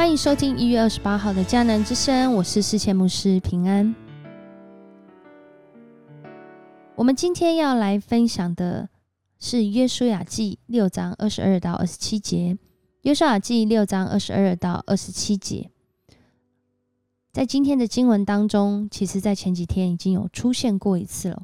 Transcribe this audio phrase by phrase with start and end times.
[0.00, 3.94] 欢迎收听一月二十八号的迦南之声，我是世界牧师平安。
[6.96, 8.88] 我们今天要来分享的
[9.38, 12.56] 是约书亚记六章二十二到二十七节。
[13.02, 15.70] 约书亚记六章二十二到二十七节，
[17.30, 21.42] 在今天的经文当中，其实在前几天已经有出现过一次了。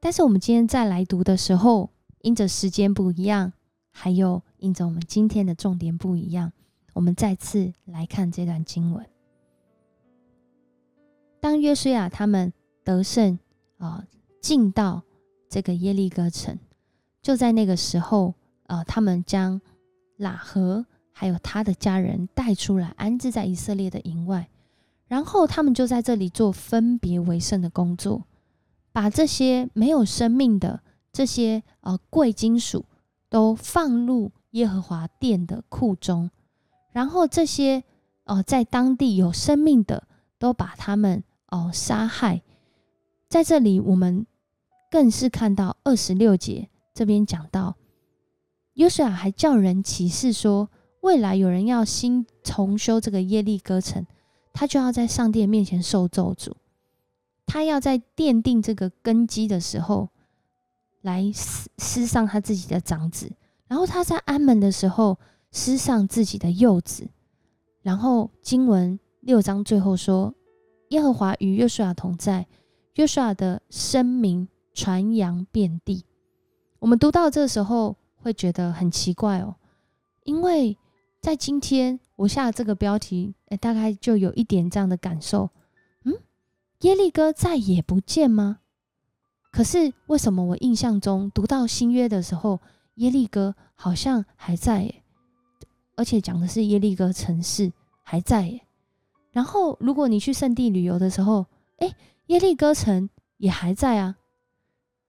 [0.00, 1.90] 但是我们今天再来读的时候，
[2.22, 3.52] 因着时间不一样，
[3.92, 6.50] 还有因着我们今天的重点不一样。
[6.92, 9.06] 我们再次来看这段经文。
[11.40, 12.52] 当约书亚他们
[12.84, 13.38] 得胜
[13.78, 14.06] 啊，
[14.40, 15.02] 进到
[15.48, 16.58] 这个耶利哥城，
[17.20, 18.34] 就在那个时候
[18.66, 19.60] 啊，他们将
[20.18, 24.48] 喇合还有他的家人带出来，安置在以色列的营外，
[25.06, 28.24] 然后他们就在这里做分别为圣的工作，
[28.92, 30.80] 把这些没有生命的
[31.12, 32.84] 这些呃贵金属
[33.28, 36.30] 都放入耶和华殿的库中。
[36.92, 37.82] 然后这些
[38.24, 40.06] 哦，在当地有生命的，
[40.38, 42.42] 都把他们哦杀害。
[43.28, 44.26] 在这里，我们
[44.90, 47.76] 更是看到二十六节这边讲到，
[48.74, 54.06] 约书亚还叫人启示说，未来有人要新重修这个耶利哥城，
[54.52, 56.52] 他就要在上帝面前受咒诅。
[57.46, 60.10] 他要在奠定这个根基的时候，
[61.00, 63.32] 来撕撕上他自己的长子，
[63.66, 65.18] 然后他在安门的时候。
[65.52, 67.08] 施上自己的幼子，
[67.82, 70.34] 然后经文六章最后说
[70.88, 72.46] ：“耶和华与约书亚同在，
[72.94, 76.04] 约书亚的声名传扬遍地。”
[76.80, 79.54] 我们读到这时候会觉得很奇怪哦，
[80.24, 80.76] 因为
[81.20, 85.50] 在今天我下这个标题，哎，大概就有一点这样的感受。
[86.04, 86.14] 嗯，
[86.80, 88.60] 耶利哥再也不见吗？
[89.52, 92.58] 可是为什么我印象中读到新约的时候，
[92.94, 94.84] 耶利哥好像还在？
[94.84, 95.01] 耶？
[95.96, 97.72] 而且讲的是耶利哥城市
[98.02, 98.66] 还在耶，
[99.30, 101.46] 然后如果你去圣地旅游的时候，
[101.78, 101.94] 哎，
[102.26, 104.16] 耶利哥城也还在啊。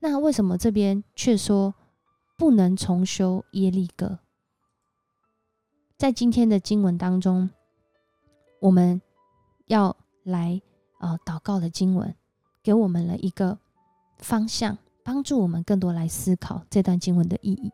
[0.00, 1.74] 那为什么这边却说
[2.36, 4.20] 不能重修耶利哥？
[5.96, 7.50] 在今天的经文当中，
[8.60, 9.02] 我们
[9.66, 10.62] 要来
[11.00, 12.14] 呃祷告的经文，
[12.62, 13.58] 给我们了一个
[14.18, 17.72] 方向，帮助我们更多来思考这段经文的意义。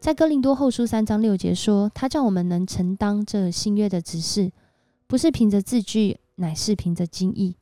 [0.00, 4.50] 在哥林多后书三章六节说：“他叫我们能承担这新约的指示，
[5.06, 7.54] 不是凭着字句，乃是凭着经意。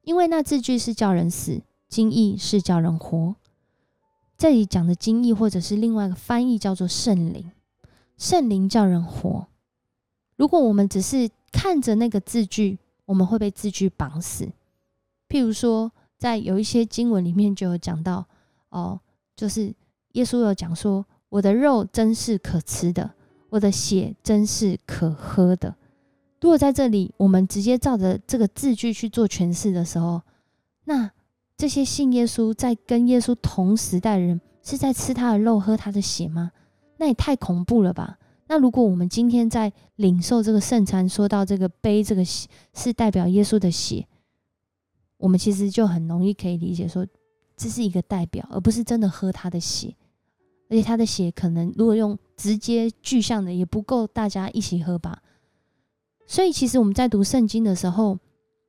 [0.00, 1.60] 因为那字句是叫人死，
[1.90, 3.36] 经意是叫人活。
[4.38, 7.52] 这里讲的经意，或者是另外一个翻译叫做圣灵，
[8.16, 9.46] 圣灵叫人活。
[10.36, 14.48] 如果我们只是看着那个字句，我们会被字句绑死。
[15.28, 18.26] 譬如说，在有一些经文里面就有讲到，
[18.70, 18.98] 哦，
[19.36, 19.74] 就是
[20.12, 23.10] 耶稣有讲说。”我的肉真是可吃的，
[23.48, 25.74] 我的血真是可喝的。
[26.42, 30.20] 如果在这里，我们直接照着这个字句去做诠释的时候，
[30.84, 31.10] 那
[31.56, 36.50] 这些信耶稣在跟耶稣同时代的人是在吃他的肉、喝他的血吗？
[36.98, 38.18] 那也太恐怖了吧！
[38.48, 42.22] 那如果我们今天在领受这个圣餐，说到这个杯，这个
[42.74, 44.06] 是代表耶稣的血，
[45.16, 47.06] 我们其实就很容易可以理解说，
[47.56, 49.96] 这是一个代表，而不是真的喝他的血。
[50.72, 55.22] 而且他的血可能如果用直接具象的也不够大家一起喝吧。
[56.26, 58.18] 所以其实我们在读圣经的时候，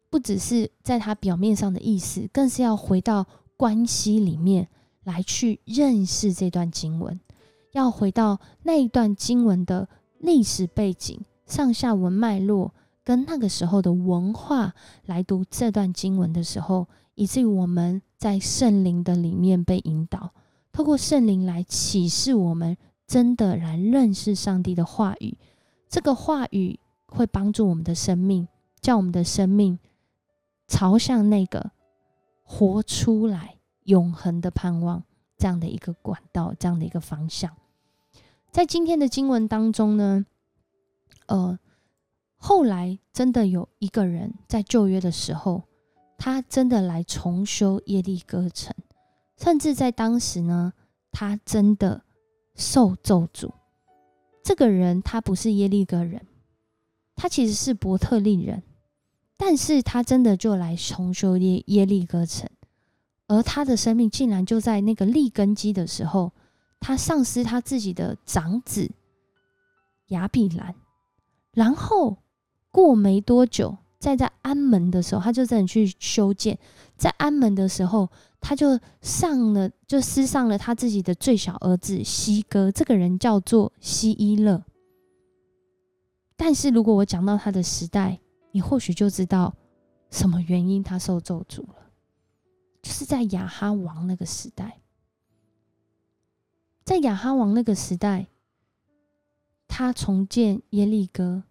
[0.10, 3.26] 不只是在它表面上的意思，更是要回到
[3.56, 4.68] 关系里面
[5.06, 7.18] 来去认识这段经文，
[7.72, 9.88] 要回到那一段经文的
[10.20, 12.74] 历史背景、上下文脉络
[13.06, 14.74] 跟那个时候的文化
[15.06, 20.34] 来读这段经文的时候，以至于我们在圣灵的里面被引导。
[20.74, 22.76] 透过圣灵来启示我们，
[23.06, 25.38] 真的来认识上帝的话语。
[25.88, 28.48] 这个话语会帮助我们的生命，
[28.82, 29.78] 叫我们的生命
[30.68, 31.70] 朝向那个
[32.42, 35.04] 活出来永恒的盼望
[35.38, 37.56] 这样的一个管道，这样的一个方向。
[38.50, 40.26] 在今天的经文当中呢，
[41.28, 41.60] 呃，
[42.38, 45.62] 后来真的有一个人在旧约的时候，
[46.18, 48.74] 他真的来重修耶利哥城。
[49.38, 50.74] 甚至在当时呢，
[51.12, 52.04] 他真的
[52.56, 53.52] 受咒诅。
[54.44, 56.26] 这个人他不是耶利哥人，
[57.16, 58.62] 他其实是伯特利人，
[59.38, 62.50] 但是他真的就来重修耶耶利哥城，
[63.28, 66.32] 而他的生命竟然就在那个立根基的时候，
[66.80, 68.92] 他丧失他自己的长子
[70.08, 70.76] 亚比兰，
[71.54, 72.18] 然后
[72.70, 76.60] 过没多久，在在安门的时候，他就真的去修建，
[76.98, 78.10] 在安门的时候。
[78.46, 82.70] 他就上了，就撕上了他自己的最小儿子西哥。
[82.70, 84.62] 这个人叫做西伊勒。
[86.36, 88.20] 但是如果我讲到他的时代，
[88.52, 89.56] 你或许就知道
[90.12, 91.90] 什么原因他受咒诅了，
[92.82, 94.82] 就是在亚哈王那个时代，
[96.84, 98.28] 在亚哈王那个时代，
[99.70, 101.44] 他重建耶利哥，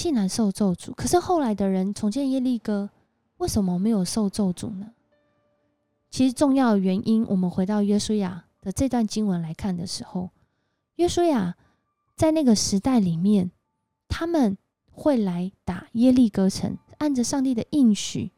[0.00, 0.94] 竟然受咒诅。
[0.94, 2.88] 可是后来的人重建耶利哥，
[3.36, 4.92] 为什么没有受咒诅呢？
[6.10, 10.30] 其实重要的原因，我们回到约书亚的这段经文来看的时候，
[10.96, 11.54] 约书亚
[12.16, 13.50] 在那个时代里面。
[14.12, 14.58] 他们
[14.90, 18.32] 会来打耶利哥城，按着上帝的应许，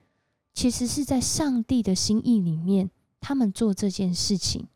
[0.53, 2.91] 其实是在上帝的心意里面，
[3.23, 4.67] 他们做这件事情，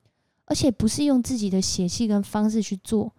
[0.47, 3.13] 而且不是用自己的血气跟方式去做，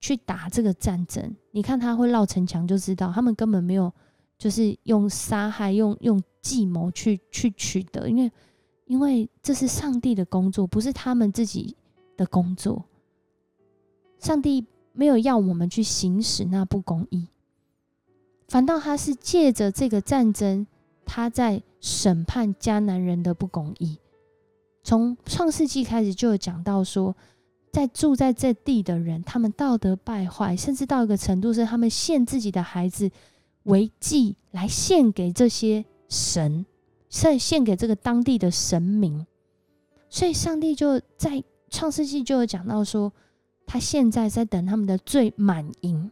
[0.00, 1.34] 去打这个战争。
[1.50, 3.92] 你看他会绕城墙，就知道他们根本没有，
[4.36, 8.32] 就是用杀害、用用计谋去去取得，因为
[8.86, 11.76] 因为这是上帝的工作，不是他们自己
[12.16, 12.84] 的工作。
[14.18, 14.66] 上帝。
[14.94, 17.28] 没有要我们去行使那不公义，
[18.48, 20.66] 反倒他是借着这个战争，
[21.04, 23.96] 他在审判迦南人的不公义。
[24.82, 27.14] 从创世纪开始就有讲到说，
[27.72, 33.10] 在住在这地的人，他们道德败坏，甚至到一个程度是他们献自己的孩子
[33.64, 36.64] 为祭来献给这些神，
[37.08, 39.26] 献献给这个当地的神明。
[40.08, 43.12] 所以上帝就在创世纪就有讲到说。
[43.70, 46.10] 他现在在等他们的罪满盈，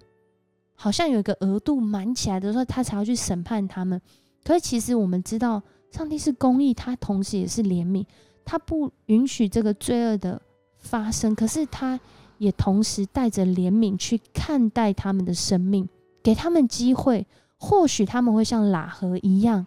[0.75, 3.99] 好像有一个额度满起来的时候，他才要去审判他们。
[4.45, 8.05] 可是其实我们知道，上帝是公义，他同时也是怜悯，
[8.45, 10.39] 他不允许这个罪恶的
[10.87, 11.35] 发生。
[11.35, 11.99] 可是他
[12.39, 15.89] 也同时带着怜悯去看待他们的生命，
[16.23, 19.67] 给他们机会，或许他们会像喇合一样。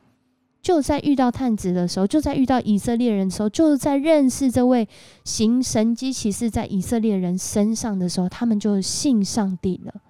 [0.62, 4.88] 就在遇到探子的时候，就在遇到以色列人的时候，就是在认识这位
[5.24, 10.02] 行神机骑士在以色列人身上的时候，他们就信上帝了。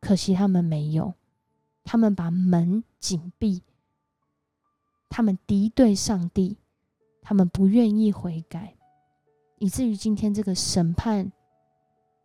[0.00, 1.14] 可惜他们没有，
[1.82, 3.62] 他们把门紧闭，
[5.08, 6.58] 他们敌对上帝，
[7.22, 8.74] 他们不愿意悔改，
[9.58, 11.30] 以至于今天这个审判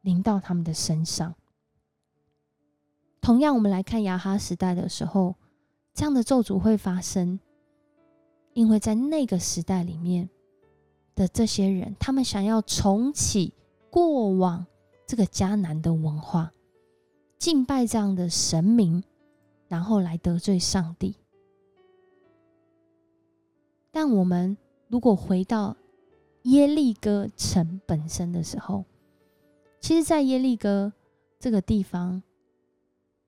[0.02, 1.34] 临到他们的身上。
[3.22, 5.36] 同样，我们来看亚哈时代的时候。
[5.96, 7.40] 这样的咒诅会发生，
[8.54, 10.28] 因为在那个时代里面
[11.14, 13.54] 的这些人，他们想要重启
[13.92, 14.66] 过往
[15.06, 16.52] 这个迦南的文化，
[17.38, 19.04] 敬拜这样的神明，
[19.68, 21.16] 然后来得罪上帝。
[23.92, 24.58] 但我们
[24.88, 25.78] 如果回到
[26.44, 28.86] 耶利哥城本身的时候，
[29.80, 30.94] 其实，在耶利哥
[31.40, 32.22] 这个地方，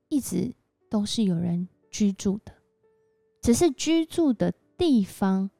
[0.08, 0.54] 一直
[0.88, 2.52] 都是有人居住的。
[3.42, 5.50] 只是居住的地方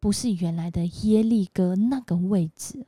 [0.00, 2.86] 不是原来的耶利哥那个位置。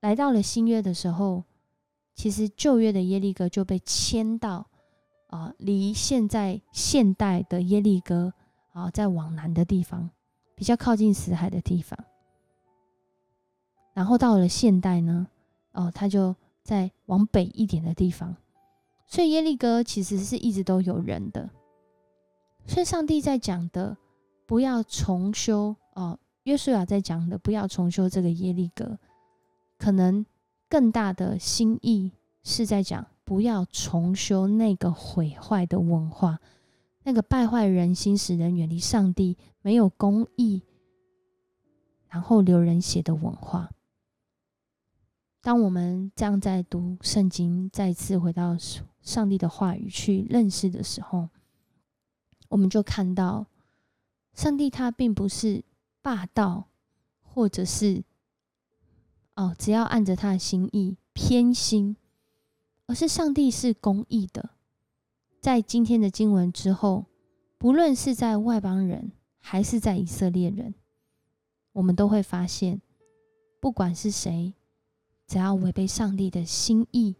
[0.00, 1.44] 来到了新约的时候，
[2.14, 4.68] 其实旧约的耶利哥就被迁到
[5.28, 8.32] 啊，离现在现代的耶利哥
[8.72, 10.10] 啊，在往南的地方，
[10.56, 11.96] 比较靠近死海的地方。
[13.94, 15.26] 然后到了现代呢，
[15.72, 18.36] 哦，他就在往北一点的地方，
[19.06, 21.50] 所以耶利哥其实是一直都有人的。
[22.66, 23.96] 所以，上帝在讲的，
[24.46, 26.18] 不要重修哦。
[26.44, 28.98] 约书亚在讲的，不要重修这个耶利哥。
[29.78, 30.24] 可能
[30.68, 32.12] 更大的心意
[32.44, 36.38] 是在讲，不要重修那个毁坏的文化，
[37.02, 40.62] 那个败坏人心、使人远离上帝、没有公义，
[42.08, 43.70] 然后流人血的文化。
[45.42, 48.56] 当我们这样在读圣经，再次回到
[49.00, 51.28] 上帝的话语去认识的时候，
[52.48, 53.46] 我们就看到，
[54.34, 55.64] 上帝他并不是
[56.00, 56.68] 霸道，
[57.20, 58.04] 或者是
[59.34, 61.96] 哦，只要按着他的心意偏心，
[62.86, 64.50] 而是上帝是公义的。
[65.40, 67.06] 在今天的经文之后，
[67.58, 70.72] 不论是在外邦人还是在以色列人，
[71.72, 72.80] 我们都会发现，
[73.58, 74.54] 不管是谁，
[75.32, 77.16] 只要违背上帝的心意，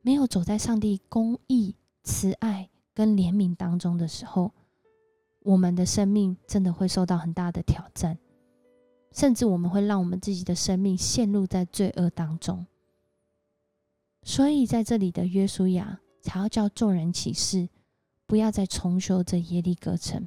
[0.00, 4.54] 没有走在上帝公义、慈爱跟怜悯当中的时候，
[5.40, 8.18] 我们的生命真的会受到很大的挑战，
[9.10, 12.66] 甚至我们会让我们自己的生命陷入在罪恶当中。
[14.22, 17.68] 所以在这里的约书亚才要叫众人起誓，
[18.26, 20.26] 不要再重修这耶利哥城，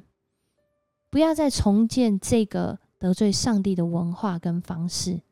[1.10, 5.22] 不要再重建这个得罪上帝的文化跟方式，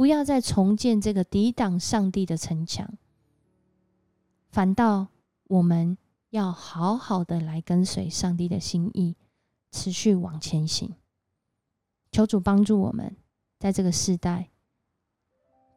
[0.00, 2.96] 不要再重建这个抵挡上帝的城墙，
[4.48, 5.08] 反倒
[5.46, 5.98] 我们。
[6.30, 9.14] 要好好的来跟随上帝的心意，
[9.72, 10.94] 持续往前行。
[12.12, 13.14] 求主帮助我们，
[13.58, 14.48] 在这个时代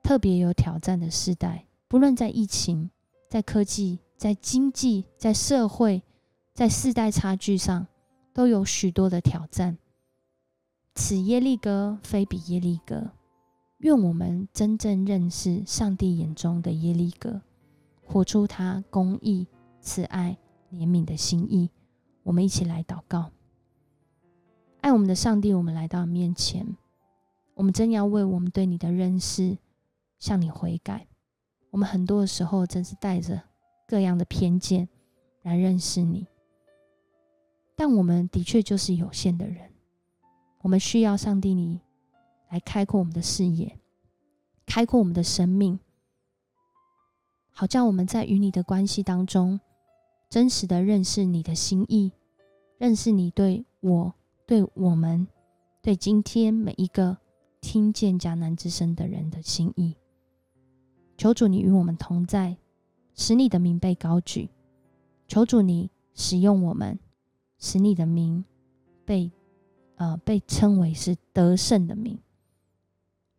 [0.02, 2.90] 特别有挑战的时代，不论在疫情，
[3.30, 6.02] 在科技、在经济、在社会、
[6.54, 7.88] 在世代差距上，
[8.32, 9.78] 都有许多的挑战。
[10.96, 13.12] 此耶利哥非彼耶利哥，
[13.84, 17.42] 愿我们真正认识上帝眼中的耶利哥，
[18.06, 19.46] 活出他公义、
[19.82, 20.38] 慈爱、
[20.72, 21.70] 怜悯的心意。
[22.24, 23.32] 我们一起来祷告，
[24.80, 26.66] 爱我们的上帝，我们来到你面前，
[27.56, 29.58] 我们真要为我们对你的认识
[30.18, 31.06] 向你悔改。
[31.70, 33.42] 我们很多的时候，真是带着
[33.86, 34.88] 各样的偏见
[35.42, 36.26] 来认识你，
[37.76, 39.70] 但我们的确就是有限的人。
[40.62, 41.82] 我们需要上帝你
[42.54, 43.80] 来开阔我们的视野，
[44.68, 45.80] 开阔我们的生命，
[47.50, 49.60] 好叫我们在与你的关系当中，
[50.30, 52.12] 真实的认识你的心意，
[52.78, 54.14] 认识你对我、
[54.46, 55.28] 对我们、
[55.82, 57.18] 对今天每一个
[57.60, 59.96] 听见迦南之声的人的心意。
[61.18, 62.56] 求主你与我们同在，
[63.16, 64.48] 使你的名被高举。
[65.28, 67.00] 求主你使用我们，
[67.58, 68.46] 使你的名
[69.06, 69.32] 被
[69.96, 72.20] 呃被称为是得胜的名，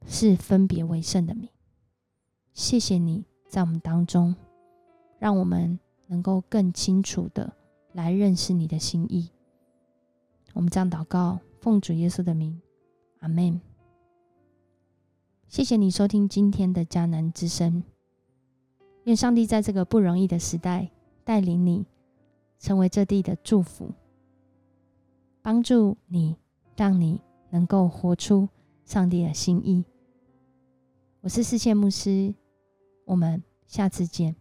[0.07, 1.49] 是分别为圣的名。
[2.53, 4.35] 谢谢你在我们当中，
[5.19, 7.53] 让我们能够更清楚的
[7.93, 9.31] 来认识你的心意。
[10.53, 12.61] 我们这样祷告，奉主耶稣的名，
[13.21, 13.61] 阿门。
[15.49, 17.83] 谢谢你收听今天的迦南之声。
[19.05, 20.91] 愿上帝在这个不容易的时代
[21.25, 21.87] 带领你，
[22.59, 23.91] 成为这地的祝福，
[25.43, 26.37] 帮助你，
[26.77, 27.21] 让你
[27.51, 28.49] 能够活出
[28.85, 29.85] 上帝的心意。
[31.25, 32.35] 我是世界牧师，
[33.07, 34.37] 我们下次见。